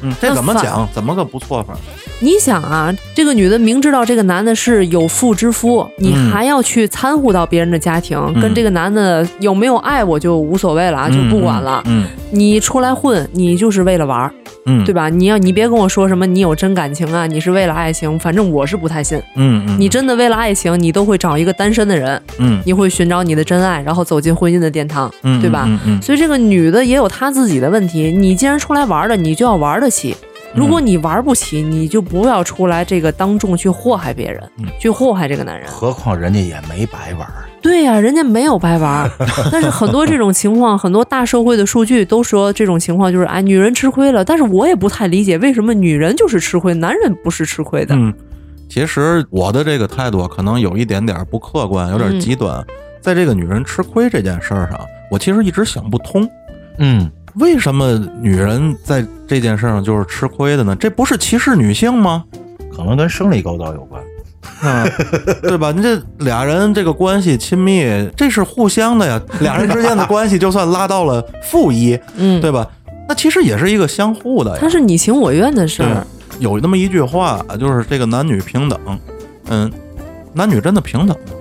[0.07, 0.88] 嗯，这怎么讲？
[0.92, 1.75] 怎么个不错法？
[2.21, 11.83] 你想啊，这个女的明知道这个男的是有妇之夫，你嗯还要去掺和到别人的家庭，嗯跟这个男的有没有爱我就无所谓了啊，就不管了。
[11.87, 14.33] 嗯你出来混，你就是为了玩儿，
[14.66, 15.09] 嗯，对吧？
[15.09, 19.16] 你要你别跟我说什么你有真感情啊，你是为了爱情，反正我是不太信。
[19.37, 25.64] 嗯嗯，你真的为了爱情，你都会找一个单身的人，嗯你会寻找你的真爱，然后走进婚姻的殿堂，嗯对吧？
[25.69, 28.11] 嗯嗯所以这个女的也有她自己的问题。
[28.11, 30.17] 你既然出来玩了，你就要玩得起。
[30.55, 35.69] 如果你玩不起，你就不要出来这个当众去祸害别人，嗯去祸害这个男人。
[35.69, 37.29] 何况人家也没白玩。
[37.61, 39.11] 对呀、人家没有白玩。
[39.53, 44.25] 但是很多这种情况，很多大社会的数据都说这种情况就是哎，女人吃亏了。
[44.25, 47.95] 但是我也不太理解，为什么女人就是吃亏，男人不是吃亏的？
[47.95, 48.15] 嗯，
[48.69, 52.65] 其实我的这个态度可能有一点点不客观，有点嗯极端。
[53.03, 54.81] 在这个女人吃亏这件事儿上，
[55.11, 56.27] 我其实一直想不通，
[56.79, 60.75] 嗯，为什么女人在这件事上就是吃亏的呢？
[60.77, 62.25] 这不是歧视女性吗？
[62.75, 64.03] 可能跟生理构造有关。
[64.62, 64.90] 嗯，
[65.42, 65.72] 对吧？
[65.72, 67.85] 你这俩人这个关系亲密，
[68.16, 69.20] 这是互相的呀。
[69.40, 72.66] 俩人之间的关系就算拉到了负一，嗯，对吧？
[73.09, 74.59] 那其实也是一个相互的呀。
[74.61, 76.07] 它是你情我愿的事儿。，
[76.38, 78.79] 有那么一句话，就是这个男女平等。
[79.49, 79.70] 嗯，
[80.33, 81.33] 男女真的平等吗？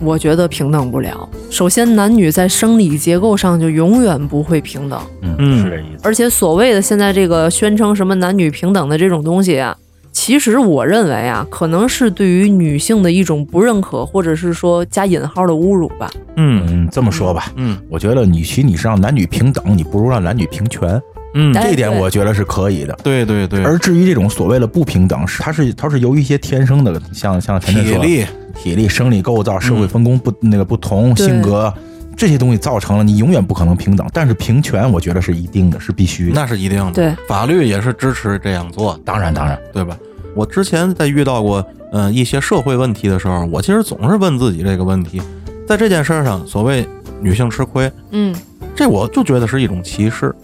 [0.00, 1.28] 我觉得平等不了。
[1.50, 6.00] 首先，男女在生理结构上就永远不会平等，嗯，嗯是这意思。
[6.02, 9.76] 而且所谓的现在这个宣称什么男女平等的这种东西啊，
[10.12, 16.10] 其实我认为啊，可能是对于女性的一种不认可，或者是说加引号的侮辱吧。
[16.36, 21.00] 嗯嗯，这么说吧，嗯我觉得与其你是让男女平等，你不如让男女平权。
[21.34, 22.98] 嗯，哎这一点我觉得是可以的。
[23.02, 31.72] 对对对，而至于这种所谓的不平等，是它是它是由于一些天生的，像像陈晨说的体力，体力、生理构造、社会分工不、那个不同、性格
[32.16, 34.06] 这些东西造成了你永远不可能平等。
[34.12, 36.32] 但是平权，我觉得是一定的，是必须的。
[36.34, 36.92] 那是一定的。
[36.92, 39.96] 对，法律也是支持这样做，当然，当然，对吧？
[40.34, 45.20] 我之前在遇到过嗯、呃一些社会问题的时候，我其实总是问自己这个问题，
[45.66, 46.86] 在这件事儿上，所谓
[47.20, 48.34] 女性吃亏，嗯，
[48.74, 50.34] 这我就觉得是一种歧视。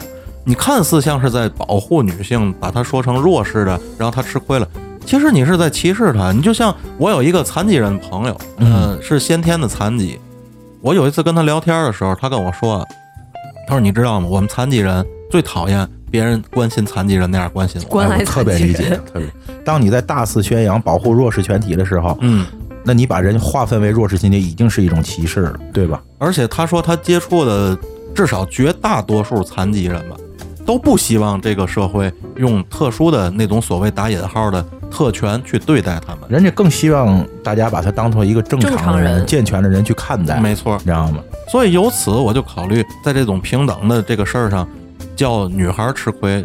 [0.49, 4.69] 你看似像是在保护女性，把她说成弱势的，然后她吃亏了，
[5.05, 6.31] 其实你是在歧视她。
[6.31, 10.17] 你就像我有一个残疾人朋友，嗯、是先天的残疾。
[10.81, 12.87] 我有一次跟他聊天的时候，他跟我说，
[13.67, 14.29] 他说你知道吗？
[14.31, 17.89] 我们残疾人最讨厌别人关心残疾人那样关心我。
[17.89, 19.29] 关爱哎我特别理解，特别。
[19.65, 22.47] 当你在大肆宣扬保护弱势群体的时候，嗯，
[22.85, 26.01] 那你把人划分为弱势群体，已经是一种歧视了，对吧？
[26.19, 27.77] 而且他说他接触的
[28.15, 30.17] 至少绝大多数残疾人吧，
[30.67, 36.23] 都不希望这个社会用特殊的那种所谓打引号的特权去对待他们。
[36.29, 41.21] 人家更希望大家把他当做一个正正常的人、常人健全的人去看待，没错你，知道吗？
[41.49, 44.69] 所以由此我就考虑，在这种平等的这个事儿上，
[45.15, 46.45] 叫女孩吃亏，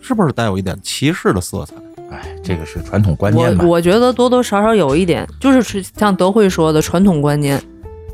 [0.00, 1.74] 是不是带有一点歧视的色彩？
[2.10, 3.62] 哎，这个是传统观念吧？
[3.66, 7.62] 我觉得多多少少有一点，就是像德惠说的传统观念，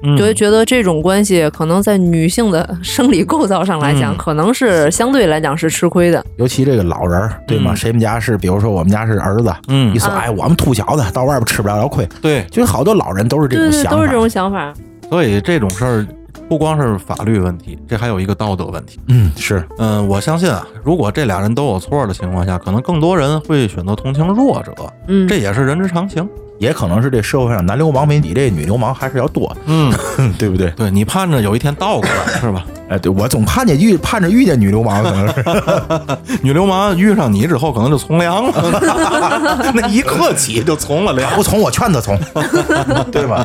[0.04, 6.24] 嗯就会觉得这种关系可能在女性的 生理构造上来讲，嗯可能是相对来讲是吃亏的。
[6.36, 7.72] 尤其这个老人儿，对吗？
[7.72, 13.90] 嗯谁们家是，比如说我们家是儿子，嗯一说，啊哎，我们兔小子到外边吃不了了亏，对，就好多老人都是这种想法。
[13.90, 14.72] 都是这种想法。
[15.10, 16.06] 所以这种事儿
[16.48, 18.98] 不光是法律问题，这还有一个道德问题。
[19.08, 24.72] 嗯，是，嗯，我相信啊，如果这俩人都有错的情况下，可能更多人会选择同情弱者，
[25.08, 26.28] 嗯，这也是人之常情。
[26.58, 29.92] 也可能是这社会上男流氓比你这女流氓还是要多，嗯，
[30.38, 30.70] 对不对？
[30.70, 32.64] 对你盼着有一天倒过来是吧？
[32.88, 35.44] 哎，对我总盼着遇盼着遇见女流氓，可能是
[36.42, 41.34] 女流氓遇上你之后，可能就从良了， 那一刻起就从了良。
[41.34, 42.18] 不从我劝他从，
[43.10, 43.44] 对吧？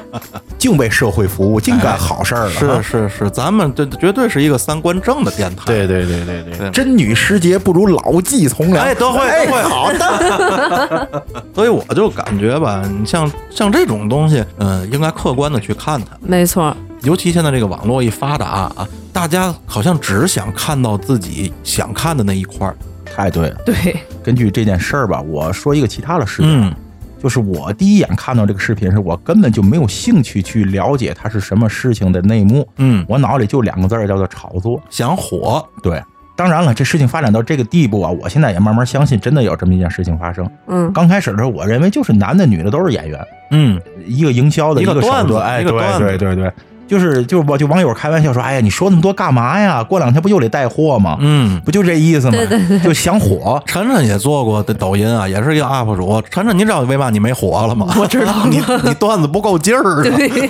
[0.57, 2.51] 净为社会服务，净干好事儿了。
[2.51, 5.63] 是是是，咱们这绝对是一个三观正的电台。
[5.65, 8.85] 对对对对对，对真女时节不如老骥从良。
[8.85, 11.09] 哎，德惠，哎德惠，好的。
[11.55, 16.17] 所以我就感觉吧，你像像这种东西，嗯、应该客观的去看它。
[16.19, 22.75] 没错，尤其现在这个网络一发达啊，大家好像只想看到自己想看的那一块儿。
[23.05, 23.61] 太对了。
[23.65, 26.75] 对，根据这件事儿吧，我说一个其他的事情，嗯
[27.21, 34.81] 就是我第一眼看到这个视频时，我根本就没有兴趣去了解它是什么事情的内幕，嗯，我脑里就两个字儿叫做炒作。
[34.89, 36.01] 想火，对，
[36.39, 40.49] 当然了，这事情发展到这个地步啊，我现在也慢慢相信，真的有这么一件事情发生。
[40.67, 43.19] 嗯，刚开始的时候，我认为就是男的女的都是演员，
[43.51, 46.49] 嗯一个营销的一个个手段子，哎，对一个段子对对对。
[46.89, 49.83] 就是就是我就网友开玩笑说，哎呀，你说那么多干嘛呀？
[49.83, 51.17] 过两天不又得带货吗？
[51.21, 52.31] 嗯，不就这意思吗？
[52.31, 53.61] 对对对就想火。
[53.67, 56.21] 晨晨也做过的抖音啊，也是一个 UP 主。
[56.31, 57.93] 晨晨，你知道为嘛你没火了吗？
[57.95, 60.49] 我知道， 你你段子不够劲儿啊，对，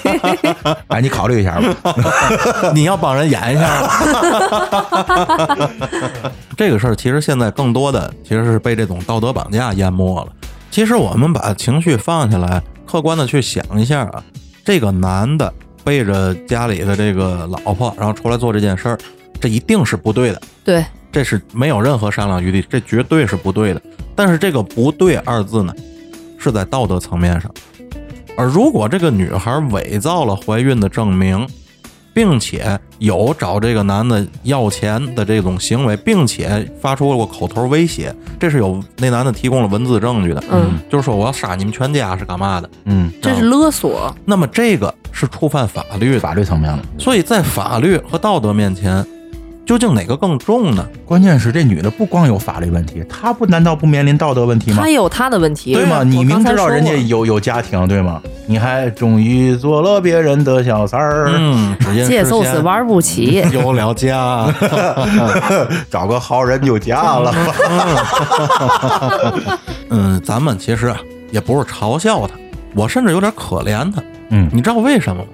[0.88, 1.94] 哎，你考虑一下吧。
[2.74, 3.90] 你要帮人演一下。
[6.56, 10.28] 这个事儿其实现在更多的其实是被这种道德绑架淹没了。
[10.72, 14.24] 其实我们把情绪放下来，客观的去想一下啊，
[14.64, 15.52] 这个男的
[15.84, 18.98] 背着家里的这个老婆，然后出来做这件事儿，
[19.40, 20.42] 这一定是不对的。
[20.64, 23.82] 对，这是没有任何商量余地，这绝对是不对的。
[24.16, 25.74] 但是这个“不对”二字呢，
[26.38, 27.50] 是在道德层面上。
[28.38, 31.48] 而如果这个女孩伪造了怀孕的证明，
[32.14, 42.70] 并且有找这个男的要钱的这种行为，并且发出过口头威胁，这是有那男的提供了文字证据的，嗯，就是说我要杀你们全家是干嘛的？
[42.86, 46.84] 嗯，这是勒索，那么这个是触犯法律，法律层面的。
[46.98, 49.06] 所以在法律和道德面前，
[49.70, 50.84] 究竟哪个更重呢？
[51.06, 54.90] 关键是这女的不光有法律问题，她不难道不面临道德问题吗她？
[54.90, 56.02] 有她的问题，对吗？
[56.04, 58.20] 你明知道人家有有家庭，对吗？
[58.48, 61.30] 你还终于做了别人的小三儿，
[62.08, 63.46] 这就是玩不起。
[63.54, 64.52] 有了家，
[65.88, 67.46] 找个好人就嫁了吧。
[69.92, 70.98] 嗯，咱们其实啊
[71.30, 72.34] 也不是嘲笑她，
[72.74, 74.02] 我甚至有点可怜她。
[74.32, 75.30] 嗯你知道为什么吗？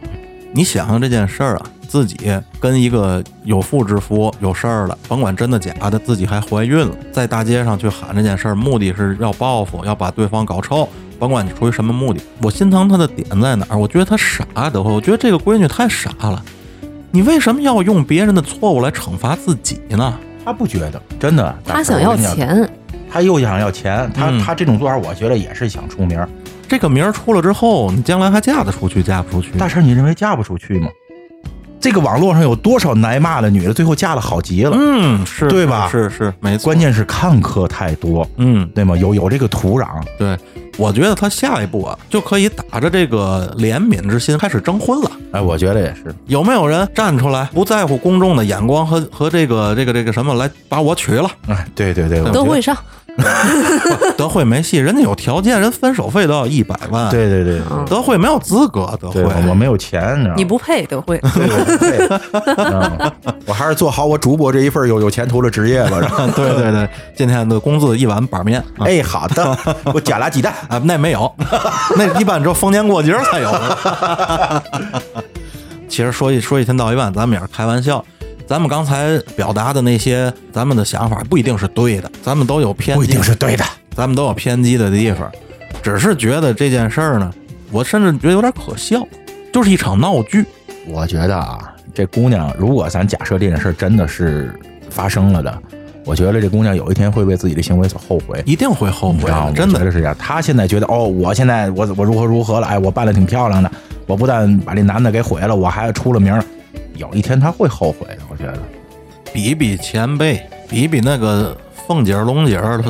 [0.56, 10.88] 你想想这件事儿啊，自己跟一个有妇之夫有事儿了，甭管真的假的，自己还怀孕了，在大街上去喊这件事儿，目的是要报复，要把对方搞臭，
[11.20, 12.22] 甭管你出于什么目的。
[12.42, 13.78] 我心疼他的点在哪儿？
[13.78, 16.42] 我觉得他傻的慌，我觉得这个闺女太傻了。
[17.12, 20.18] 你为什么要用别人的错误来惩罚自己呢？
[20.46, 21.54] 他不觉得，真的。
[21.66, 22.70] 他想要，钱，
[23.12, 26.30] 他又想要钱，他嗯他这种做法，我觉得也是想出名儿。
[26.68, 29.58] 这个名儿出了之后，你将来还嫁得出去，嫁不出去？
[29.58, 30.90] 大婶，你认为嫁不出去吗？
[31.80, 34.76] 这个网络上有多少挨骂的女的，最后嫁的好极了。
[34.76, 36.66] 嗯，是对吧是是，没错。
[36.66, 38.98] 关键是看客太多，嗯，对吗？
[38.98, 40.36] 有有这个土壤，对，
[40.78, 45.12] 我觉得他下一步啊，就可以打着这个怜悯之心开始征婚了。
[45.34, 46.16] 哎，我觉得也是。
[46.26, 51.30] 有没有人站出来，不在乎公众的眼光和和这个这个这个什么，来把我娶了？
[51.48, 52.76] 哎，对对对，我觉得都会上。
[54.18, 61.18] 德惠没戏，人家有条件，人分手费都要一百万。，对对对嗯德惠没有资格，德惠对，我我没有钱，你知道吗你不配德惠，
[61.80, 62.10] 对
[63.46, 66.00] 我还是做好我主播这一份有有前途的职业吧。
[66.36, 68.60] 对对对，今天的工资一碗板面。
[68.78, 69.58] 啊哎，好的，
[69.94, 70.54] 我加俩鸡蛋。
[70.68, 71.34] 啊，那没有，
[71.98, 73.52] 那一般只有逢年过节儿才有。
[75.88, 78.04] 其实说一说一天到一万，咱们也是开玩笑。
[78.48, 83.66] 咱们刚才表达的那些，咱们的想法不一定是对的，咱们都有偏激，不一定是对的。
[83.96, 85.32] 咱们都有偏激的地方，
[85.82, 87.34] 只是觉得这件事儿呢，
[87.72, 89.02] 我甚至觉得有点可笑，
[89.52, 90.46] 就是一场闹剧。
[90.88, 94.54] 我觉得啊，这姑娘，如果咱假设这件事儿真的是
[94.92, 95.62] 发生了的，
[96.06, 98.44] 我觉得这姑娘有一天会为自己的行为所后悔。
[98.46, 99.54] 一定会后悔的，你知道吗？
[99.56, 99.92] 真的。
[99.92, 100.16] 是这样。
[100.20, 102.68] 她现在觉得，哦，我现在我我如何如何了？
[102.68, 103.72] 哎，我办的挺漂亮的，
[104.06, 106.44] 我不但把这男的给毁了，我还出了名儿。
[106.98, 108.60] 有一天她会后悔的，我觉得。
[109.34, 111.56] 比比前辈，比比那个
[111.88, 112.82] 凤姐儿、龙姐儿、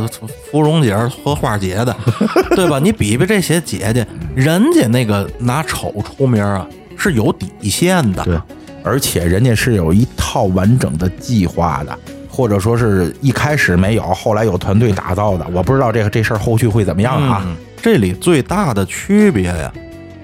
[0.51, 1.95] 芙蓉姐儿和花姐的，
[2.55, 2.79] 对吧？
[2.79, 4.05] 你比比这些姐姐，
[4.35, 8.23] 人家那个拿丑出名啊是有底线的。
[8.23, 8.37] 对，
[8.83, 11.97] 而且人家是有一套完整的计划的，
[12.29, 15.45] 或者说是一开始没有，后来有团队打造的。
[15.51, 17.43] 我不知道这个这事儿后续会怎么样啊？
[17.45, 19.71] 嗯这里最大的区别呀，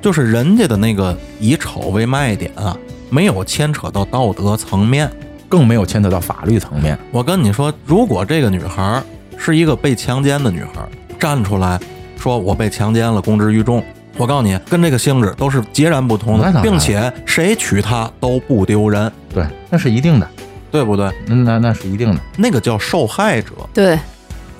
[0.01, 2.75] 就是人家的那个以丑为卖点啊，
[3.11, 5.07] 没有牵扯到道德层面。
[5.51, 6.97] 更没有牵扯到法律层面。
[7.11, 9.03] 我跟你说，如果这个女孩儿
[9.37, 10.87] 是一个被强奸的女孩儿，
[11.19, 11.77] 站出来
[12.17, 13.83] 说我被强奸了，公之于众，
[14.15, 20.29] 我告诉你，跟这个性质都是截然不同的，并且谁娶她都不丢人，对，那是一定的，
[20.71, 21.11] 对不对？
[21.27, 22.21] 那那那是一定的。
[22.37, 23.99] 那个叫受害者，对，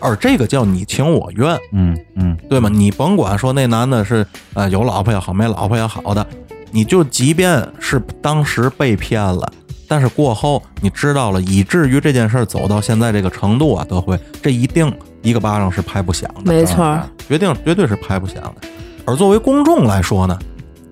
[0.01, 2.67] 而这个叫你情我愿，嗯嗯，对吗？
[2.67, 6.27] 你甭管说那男的是呃有老婆也好，没老婆也好的，
[6.71, 9.51] 你就即便是当时被骗了。
[9.87, 14.89] 但是过后你知道了，以至于这件事儿走到现在这个程度啊，德辉，这一定
[15.21, 16.51] 一个巴掌是拍不响的。
[16.51, 18.55] 没错儿，决定绝对是拍不响的。
[19.03, 20.39] 而作为公众来说呢，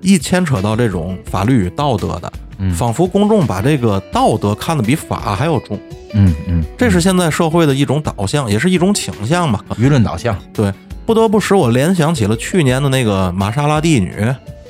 [0.02, 5.80] 一牵扯到这种法律与道德的，嗯仿佛公众把这个道德看得比法还要重，
[6.14, 9.64] 嗯嗯，这是现在社会的一种导向，也是一种倾向吧。
[9.78, 10.38] 舆论导向。
[10.54, 10.74] 对，
[11.06, 14.14] 不得不使我联想起了去年的那个玛莎拉蒂女，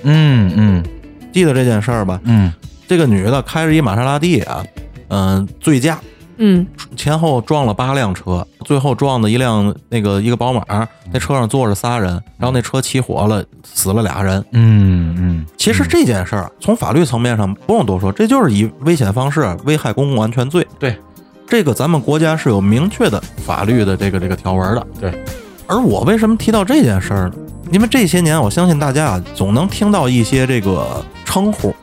[0.03, 0.83] 嗯嗯
[1.31, 2.19] 记得这件事儿吧？
[2.23, 2.51] 嗯
[2.87, 4.65] 这个女的开着一玛莎拉蒂啊，
[5.09, 5.99] 嗯、醉驾，
[6.37, 6.65] 嗯
[6.95, 10.63] 前后撞了八辆车，最后撞的一辆那个一个宝马，
[11.11, 14.43] 那车上坐着仨人，然后那车起火了，死了俩人。
[14.53, 20.65] 嗯嗯，其实这件事儿啊从法律层面上不用多说，这就是以危险方式危害公共安全罪。
[20.79, 20.97] 对，
[21.47, 24.87] 这个咱们国家是有明确的法律的这个这个条文的。
[24.99, 25.23] 对，
[25.67, 27.35] 而我为什么提到这件事儿呢？
[27.71, 31.73] 因为这些年，我相信大家啊，总能听到一些这个称呼，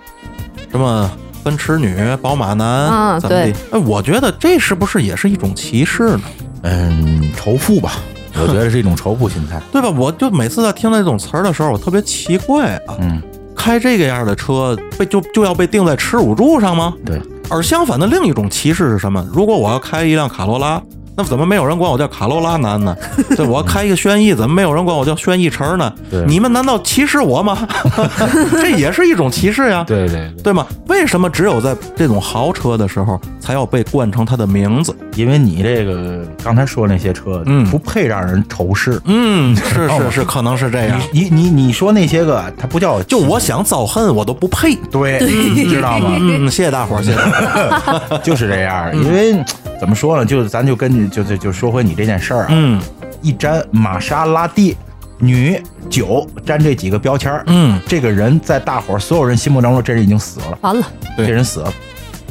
[0.70, 1.10] 什么
[1.44, 3.78] 奔驰女、宝马男啊怎么地对？
[3.78, 6.22] 哎，我觉得这是不是也是一种歧视呢？
[6.62, 7.92] 嗯，仇富吧，
[8.34, 9.60] 我觉得是一种仇富心态。
[9.70, 9.88] 对吧？
[9.90, 13.22] 我就每次在听到这种词儿的时候，我特别奇怪啊，嗯，
[13.54, 16.92] 开这个样的车被就就要被定在耻辱柱上吗？
[17.04, 19.24] 对，而相反的另一种歧视是什么？
[19.32, 20.82] 如果我要开一辆卡罗拉，
[21.16, 22.94] 那怎么没有人管我叫卡罗拉男呢？
[23.36, 25.90] 对，我开一个轩逸，怎么没有人管我叫轩逸城呢？
[26.26, 27.66] 你们难道歧视我吗？
[28.60, 30.66] 这也是一种歧视呀，对对对，对吗？
[30.88, 34.94] 为什么只有在这种豪车的时候才要被冠成它的名字？
[35.16, 39.00] 因为你这个刚才说那些车，嗯不配让人仇视。
[39.06, 41.00] 嗯，是是是，可能是这样。
[41.12, 44.76] 你你你你说那些个，它不叫就我想遭恨，我都不配。
[44.90, 46.16] 对，你知道吗？
[46.20, 48.18] 嗯，谢谢大伙儿，谢谢大伙儿。
[48.22, 49.34] 就是这样，因为
[49.80, 50.24] 怎么说呢？
[50.24, 52.80] 就是咱就根据就就就说回你这件事儿啊，嗯
[53.22, 54.76] 一沾玛莎拉蒂
[55.18, 60.86] 女酒沾这几个标签儿，嗯，这个人在大伙儿所有人心目当中，这人已经死了，完了，
[61.16, 61.72] 对这人死了。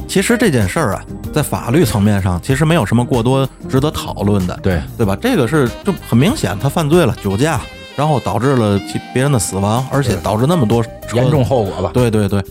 [0.08, 1.04] 其实这件事儿啊，
[1.34, 5.18] 在法律层面上，其实没有什么过多值得讨论的，对对吧？
[5.22, 7.60] 这个是就很明显，他犯罪了，酒驾，
[7.96, 10.84] 然后导致了其别人的死亡，而且导致那么多
[11.14, 11.44] 严重。
[11.44, 11.92] 后果吧？
[11.94, 12.44] 对对对，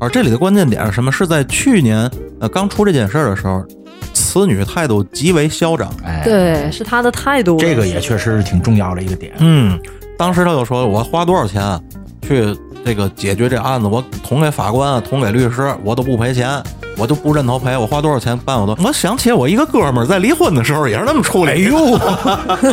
[0.00, 1.12] 而这里的关键点是什么？
[1.12, 3.64] 是在去年呃刚出这件事儿的时候，
[4.12, 5.88] 此女态度极为嚣张。
[6.04, 7.56] 哎，对，是她的态度。
[7.58, 9.32] 这个也确实是挺重要的一个点。
[9.38, 9.78] 嗯，
[10.18, 11.80] 当时他就说，我花多少钱啊
[12.22, 16.62] 去这个解决这案子，我捅给法官，捅给律师，我都不赔钱，
[16.98, 17.76] 我就不认头赔。
[17.76, 18.76] 我花多少钱办我都。
[18.84, 21.52] 我想起我一个哥们儿在离婚的时候也是那么处理。
[21.52, 21.98] 哎呦，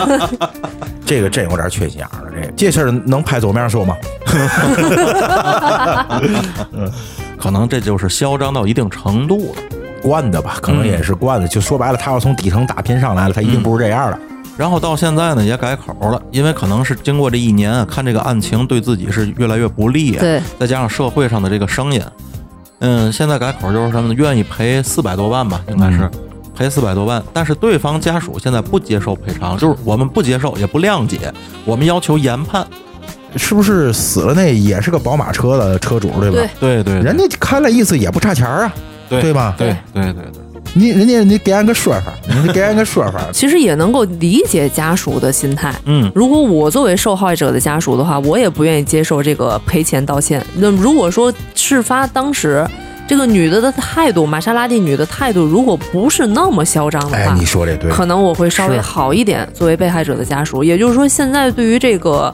[1.05, 2.32] 这个真有点缺心眼儿了。
[2.36, 3.95] 这个这事儿能拍桌面说吗？
[7.39, 9.62] 可能这就是嚣张到一定程度了。
[10.01, 11.47] 惯的吧，可能也是惯的。
[11.47, 14.20] 就说白了，他要从底层打拼上来了，他一定不是这样的。
[14.62, 21.99] 然后到现在呢也改口了，因为可能是经过这一年啊，看这个案情对自己是越来越不利啊，对，再加上社会上的这个声音，
[22.78, 24.14] 嗯，现在改口就是什么呢？
[24.16, 26.12] 愿意赔四百多万吧，应该是、嗯
[26.53, 31.34] 赔四百多万，但是对方家属现在不接受赔偿，就是我们不接受也不谅解，
[31.66, 32.68] 我们要求研判。
[33.38, 36.49] 是不是死了那也是个宝马车的车主，对吧？
[36.59, 38.74] 对对对，人家开了意思也不差钱儿啊，
[39.09, 39.55] 对对吧？
[39.57, 40.41] 对对对对，
[40.74, 42.13] 你人家你给俺个说法，
[42.43, 43.22] 你给俺个说法。
[43.34, 45.74] 其实也能够理解家属的心态。
[45.86, 50.45] 嗯，如果我作为受害者的家属的话，我也不愿意接受这个赔钱道歉。
[50.55, 52.65] 那如果说事发当时
[53.07, 59.45] 这个女的的态度，玛莎拉蒂女的态度，如果不是那么嚣张的哎话，，你说这对，可能我会稍微好一点。
[59.53, 62.34] 作为被害者的家属，也就是说，现在对于这个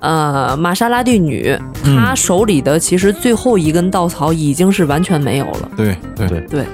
[0.00, 5.70] 呃玛莎拉蒂女，嗯她手里的其实最后一根稻草已经是完全没有了。
[5.74, 6.66] 对对对对，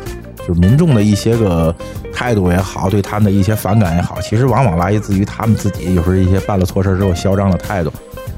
[0.46, 1.74] 就是民众的一些个
[2.12, 7.92] 态度也好，对他们的一些反感也好，其实往往来自于他们自己有时候一些办了错事之后嚣张的态度。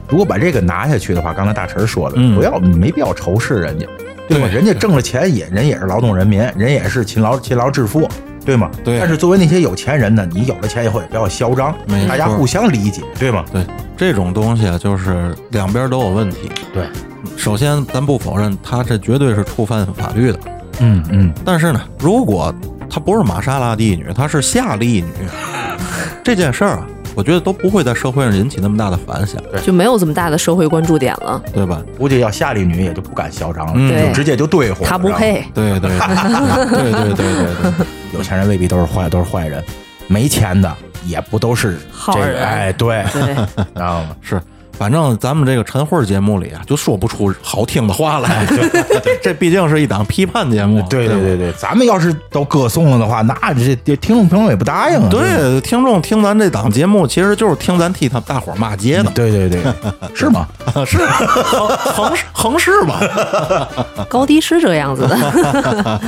[0.09, 3.86] 如果把这个拿下去的话，刚才大陈说的，嗯不要没必要仇视人家，
[4.26, 4.48] 对吧？
[4.48, 8.09] 人家挣了钱也人也是劳动人民，人也是勤劳勤劳致富，
[8.42, 8.70] 对吗？
[8.82, 11.74] 对但是作为那些有钱人呢，你有了钱以后也不要嚣张
[12.09, 13.44] 大家互相理解，对吗？
[13.52, 13.62] 对，
[13.98, 16.50] 这种东西啊，就是两边都有问题。
[16.72, 16.84] 对，
[17.36, 20.38] 首先咱不否认，他这绝对是触犯法律的。
[20.80, 22.54] 嗯嗯，但是呢，如果
[22.88, 25.12] 她不是玛莎拉蒂女，她是夏利女。
[26.24, 29.40] 这件事啊，我觉得都不会在社会上引起那么大的反响。
[29.50, 31.42] 对，就没有这么大的社会关注点了。
[31.54, 31.82] 对吧？
[31.96, 34.06] 估计要夏利女也就不敢嚣张了。
[34.06, 34.84] 就直接就对付。
[34.84, 35.44] 她不配。
[35.54, 35.98] 对对对。
[35.98, 37.86] 对对对。
[38.12, 39.62] 有钱人未必都是坏，都是坏人。
[40.06, 40.74] 没钱的
[41.04, 42.42] 也不都是好人。
[42.42, 43.04] 哎，对。
[43.74, 44.40] 然后 是。
[44.78, 48.46] 反正咱们这个晨会节目里啊，就说不出好听的话来。
[49.20, 50.80] 这毕竟是一档批判节目。
[50.88, 55.08] 对对对对，咱们要是都歌颂了的话，那这这听众朋友也不答应啊。
[55.10, 59.10] 对，听众听咱这档节目，其实就是听咱替他大伙儿骂街呢。
[59.12, 59.60] 对对对，
[60.14, 60.46] 是吗？
[60.86, 63.00] 是横横横市嘛。
[64.08, 66.00] 高低是这样子的。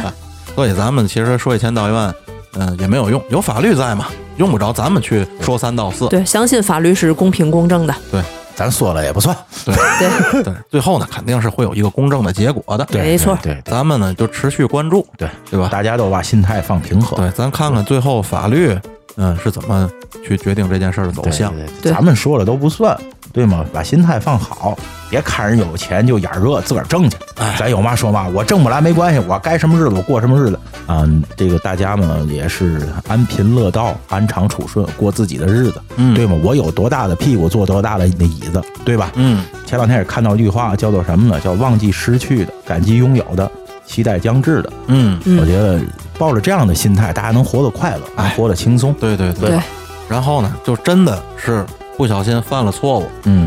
[0.54, 2.14] 所以咱们其实说一千道一万，
[2.54, 4.06] 嗯、也没有用，有法律在嘛，
[4.36, 6.06] 用不着咱们去说三道四。
[6.08, 7.94] 对，相信法律是公平公正的。
[8.12, 8.22] 对
[8.60, 9.34] 咱说了也不算。
[9.64, 12.84] 对对， 对，最后呢，肯定是会有一个公正的结果的。
[12.84, 15.68] 对，没错对对咱们呢就持续关注，对对吧？
[15.72, 17.16] 大家都把心态放平和。
[17.16, 18.78] 对，咱看看最后法律，
[19.16, 19.90] 嗯，是怎么
[20.22, 21.54] 去决定这件事儿的走对向。
[21.56, 22.94] 对对咱们说了都不算，
[23.32, 23.64] 对吗？
[23.72, 24.76] 把心态放好，
[25.08, 27.16] 别看人有钱就眼热，自个儿挣去。
[27.36, 30.58] 哎咱有嘛说嘛，我挣不来没关系，我该什么日子我过什么日子。
[30.88, 36.36] 嗯，这个大家呢也是安贫乐道，安常处顺，过自己的日子，嗯对吗？
[36.42, 39.10] 我有多大的屁股坐多大的那椅子，对吧？
[39.14, 41.40] 嗯，前两天也看到一句话，叫做什么呢？
[41.40, 43.48] 叫忘记失去的，感激拥有的，
[43.86, 44.72] 期待将至的。
[44.88, 45.80] 嗯，嗯我觉得
[46.18, 48.92] 抱着这样的心态，大家能活得快乐，能哎活得轻松。
[48.94, 49.50] 对对对。
[49.50, 49.60] 对，
[50.08, 51.64] 然后呢，就真的是
[52.00, 53.46] 不小心犯了错误，嗯，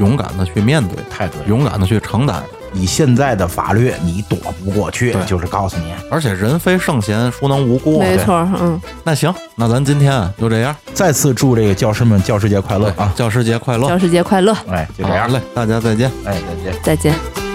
[0.00, 1.40] 勇敢的去面对，太对。
[1.46, 2.42] 勇敢的去承担。
[2.74, 8.00] 以现在的法律，你躲不过去对，就是告诉你，而且人非圣贤，孰能无过？
[8.00, 8.18] 没。
[8.18, 10.74] 错，嗯，那行，那咱今天就这样。
[10.92, 13.12] 再次祝这个教师们教师节快乐啊！
[13.14, 13.86] 教师节快乐！
[13.86, 16.10] 教师节快乐，哎，就这样，嘞，大家再见。
[16.24, 16.82] 哎，再见。
[16.82, 17.51] 再见。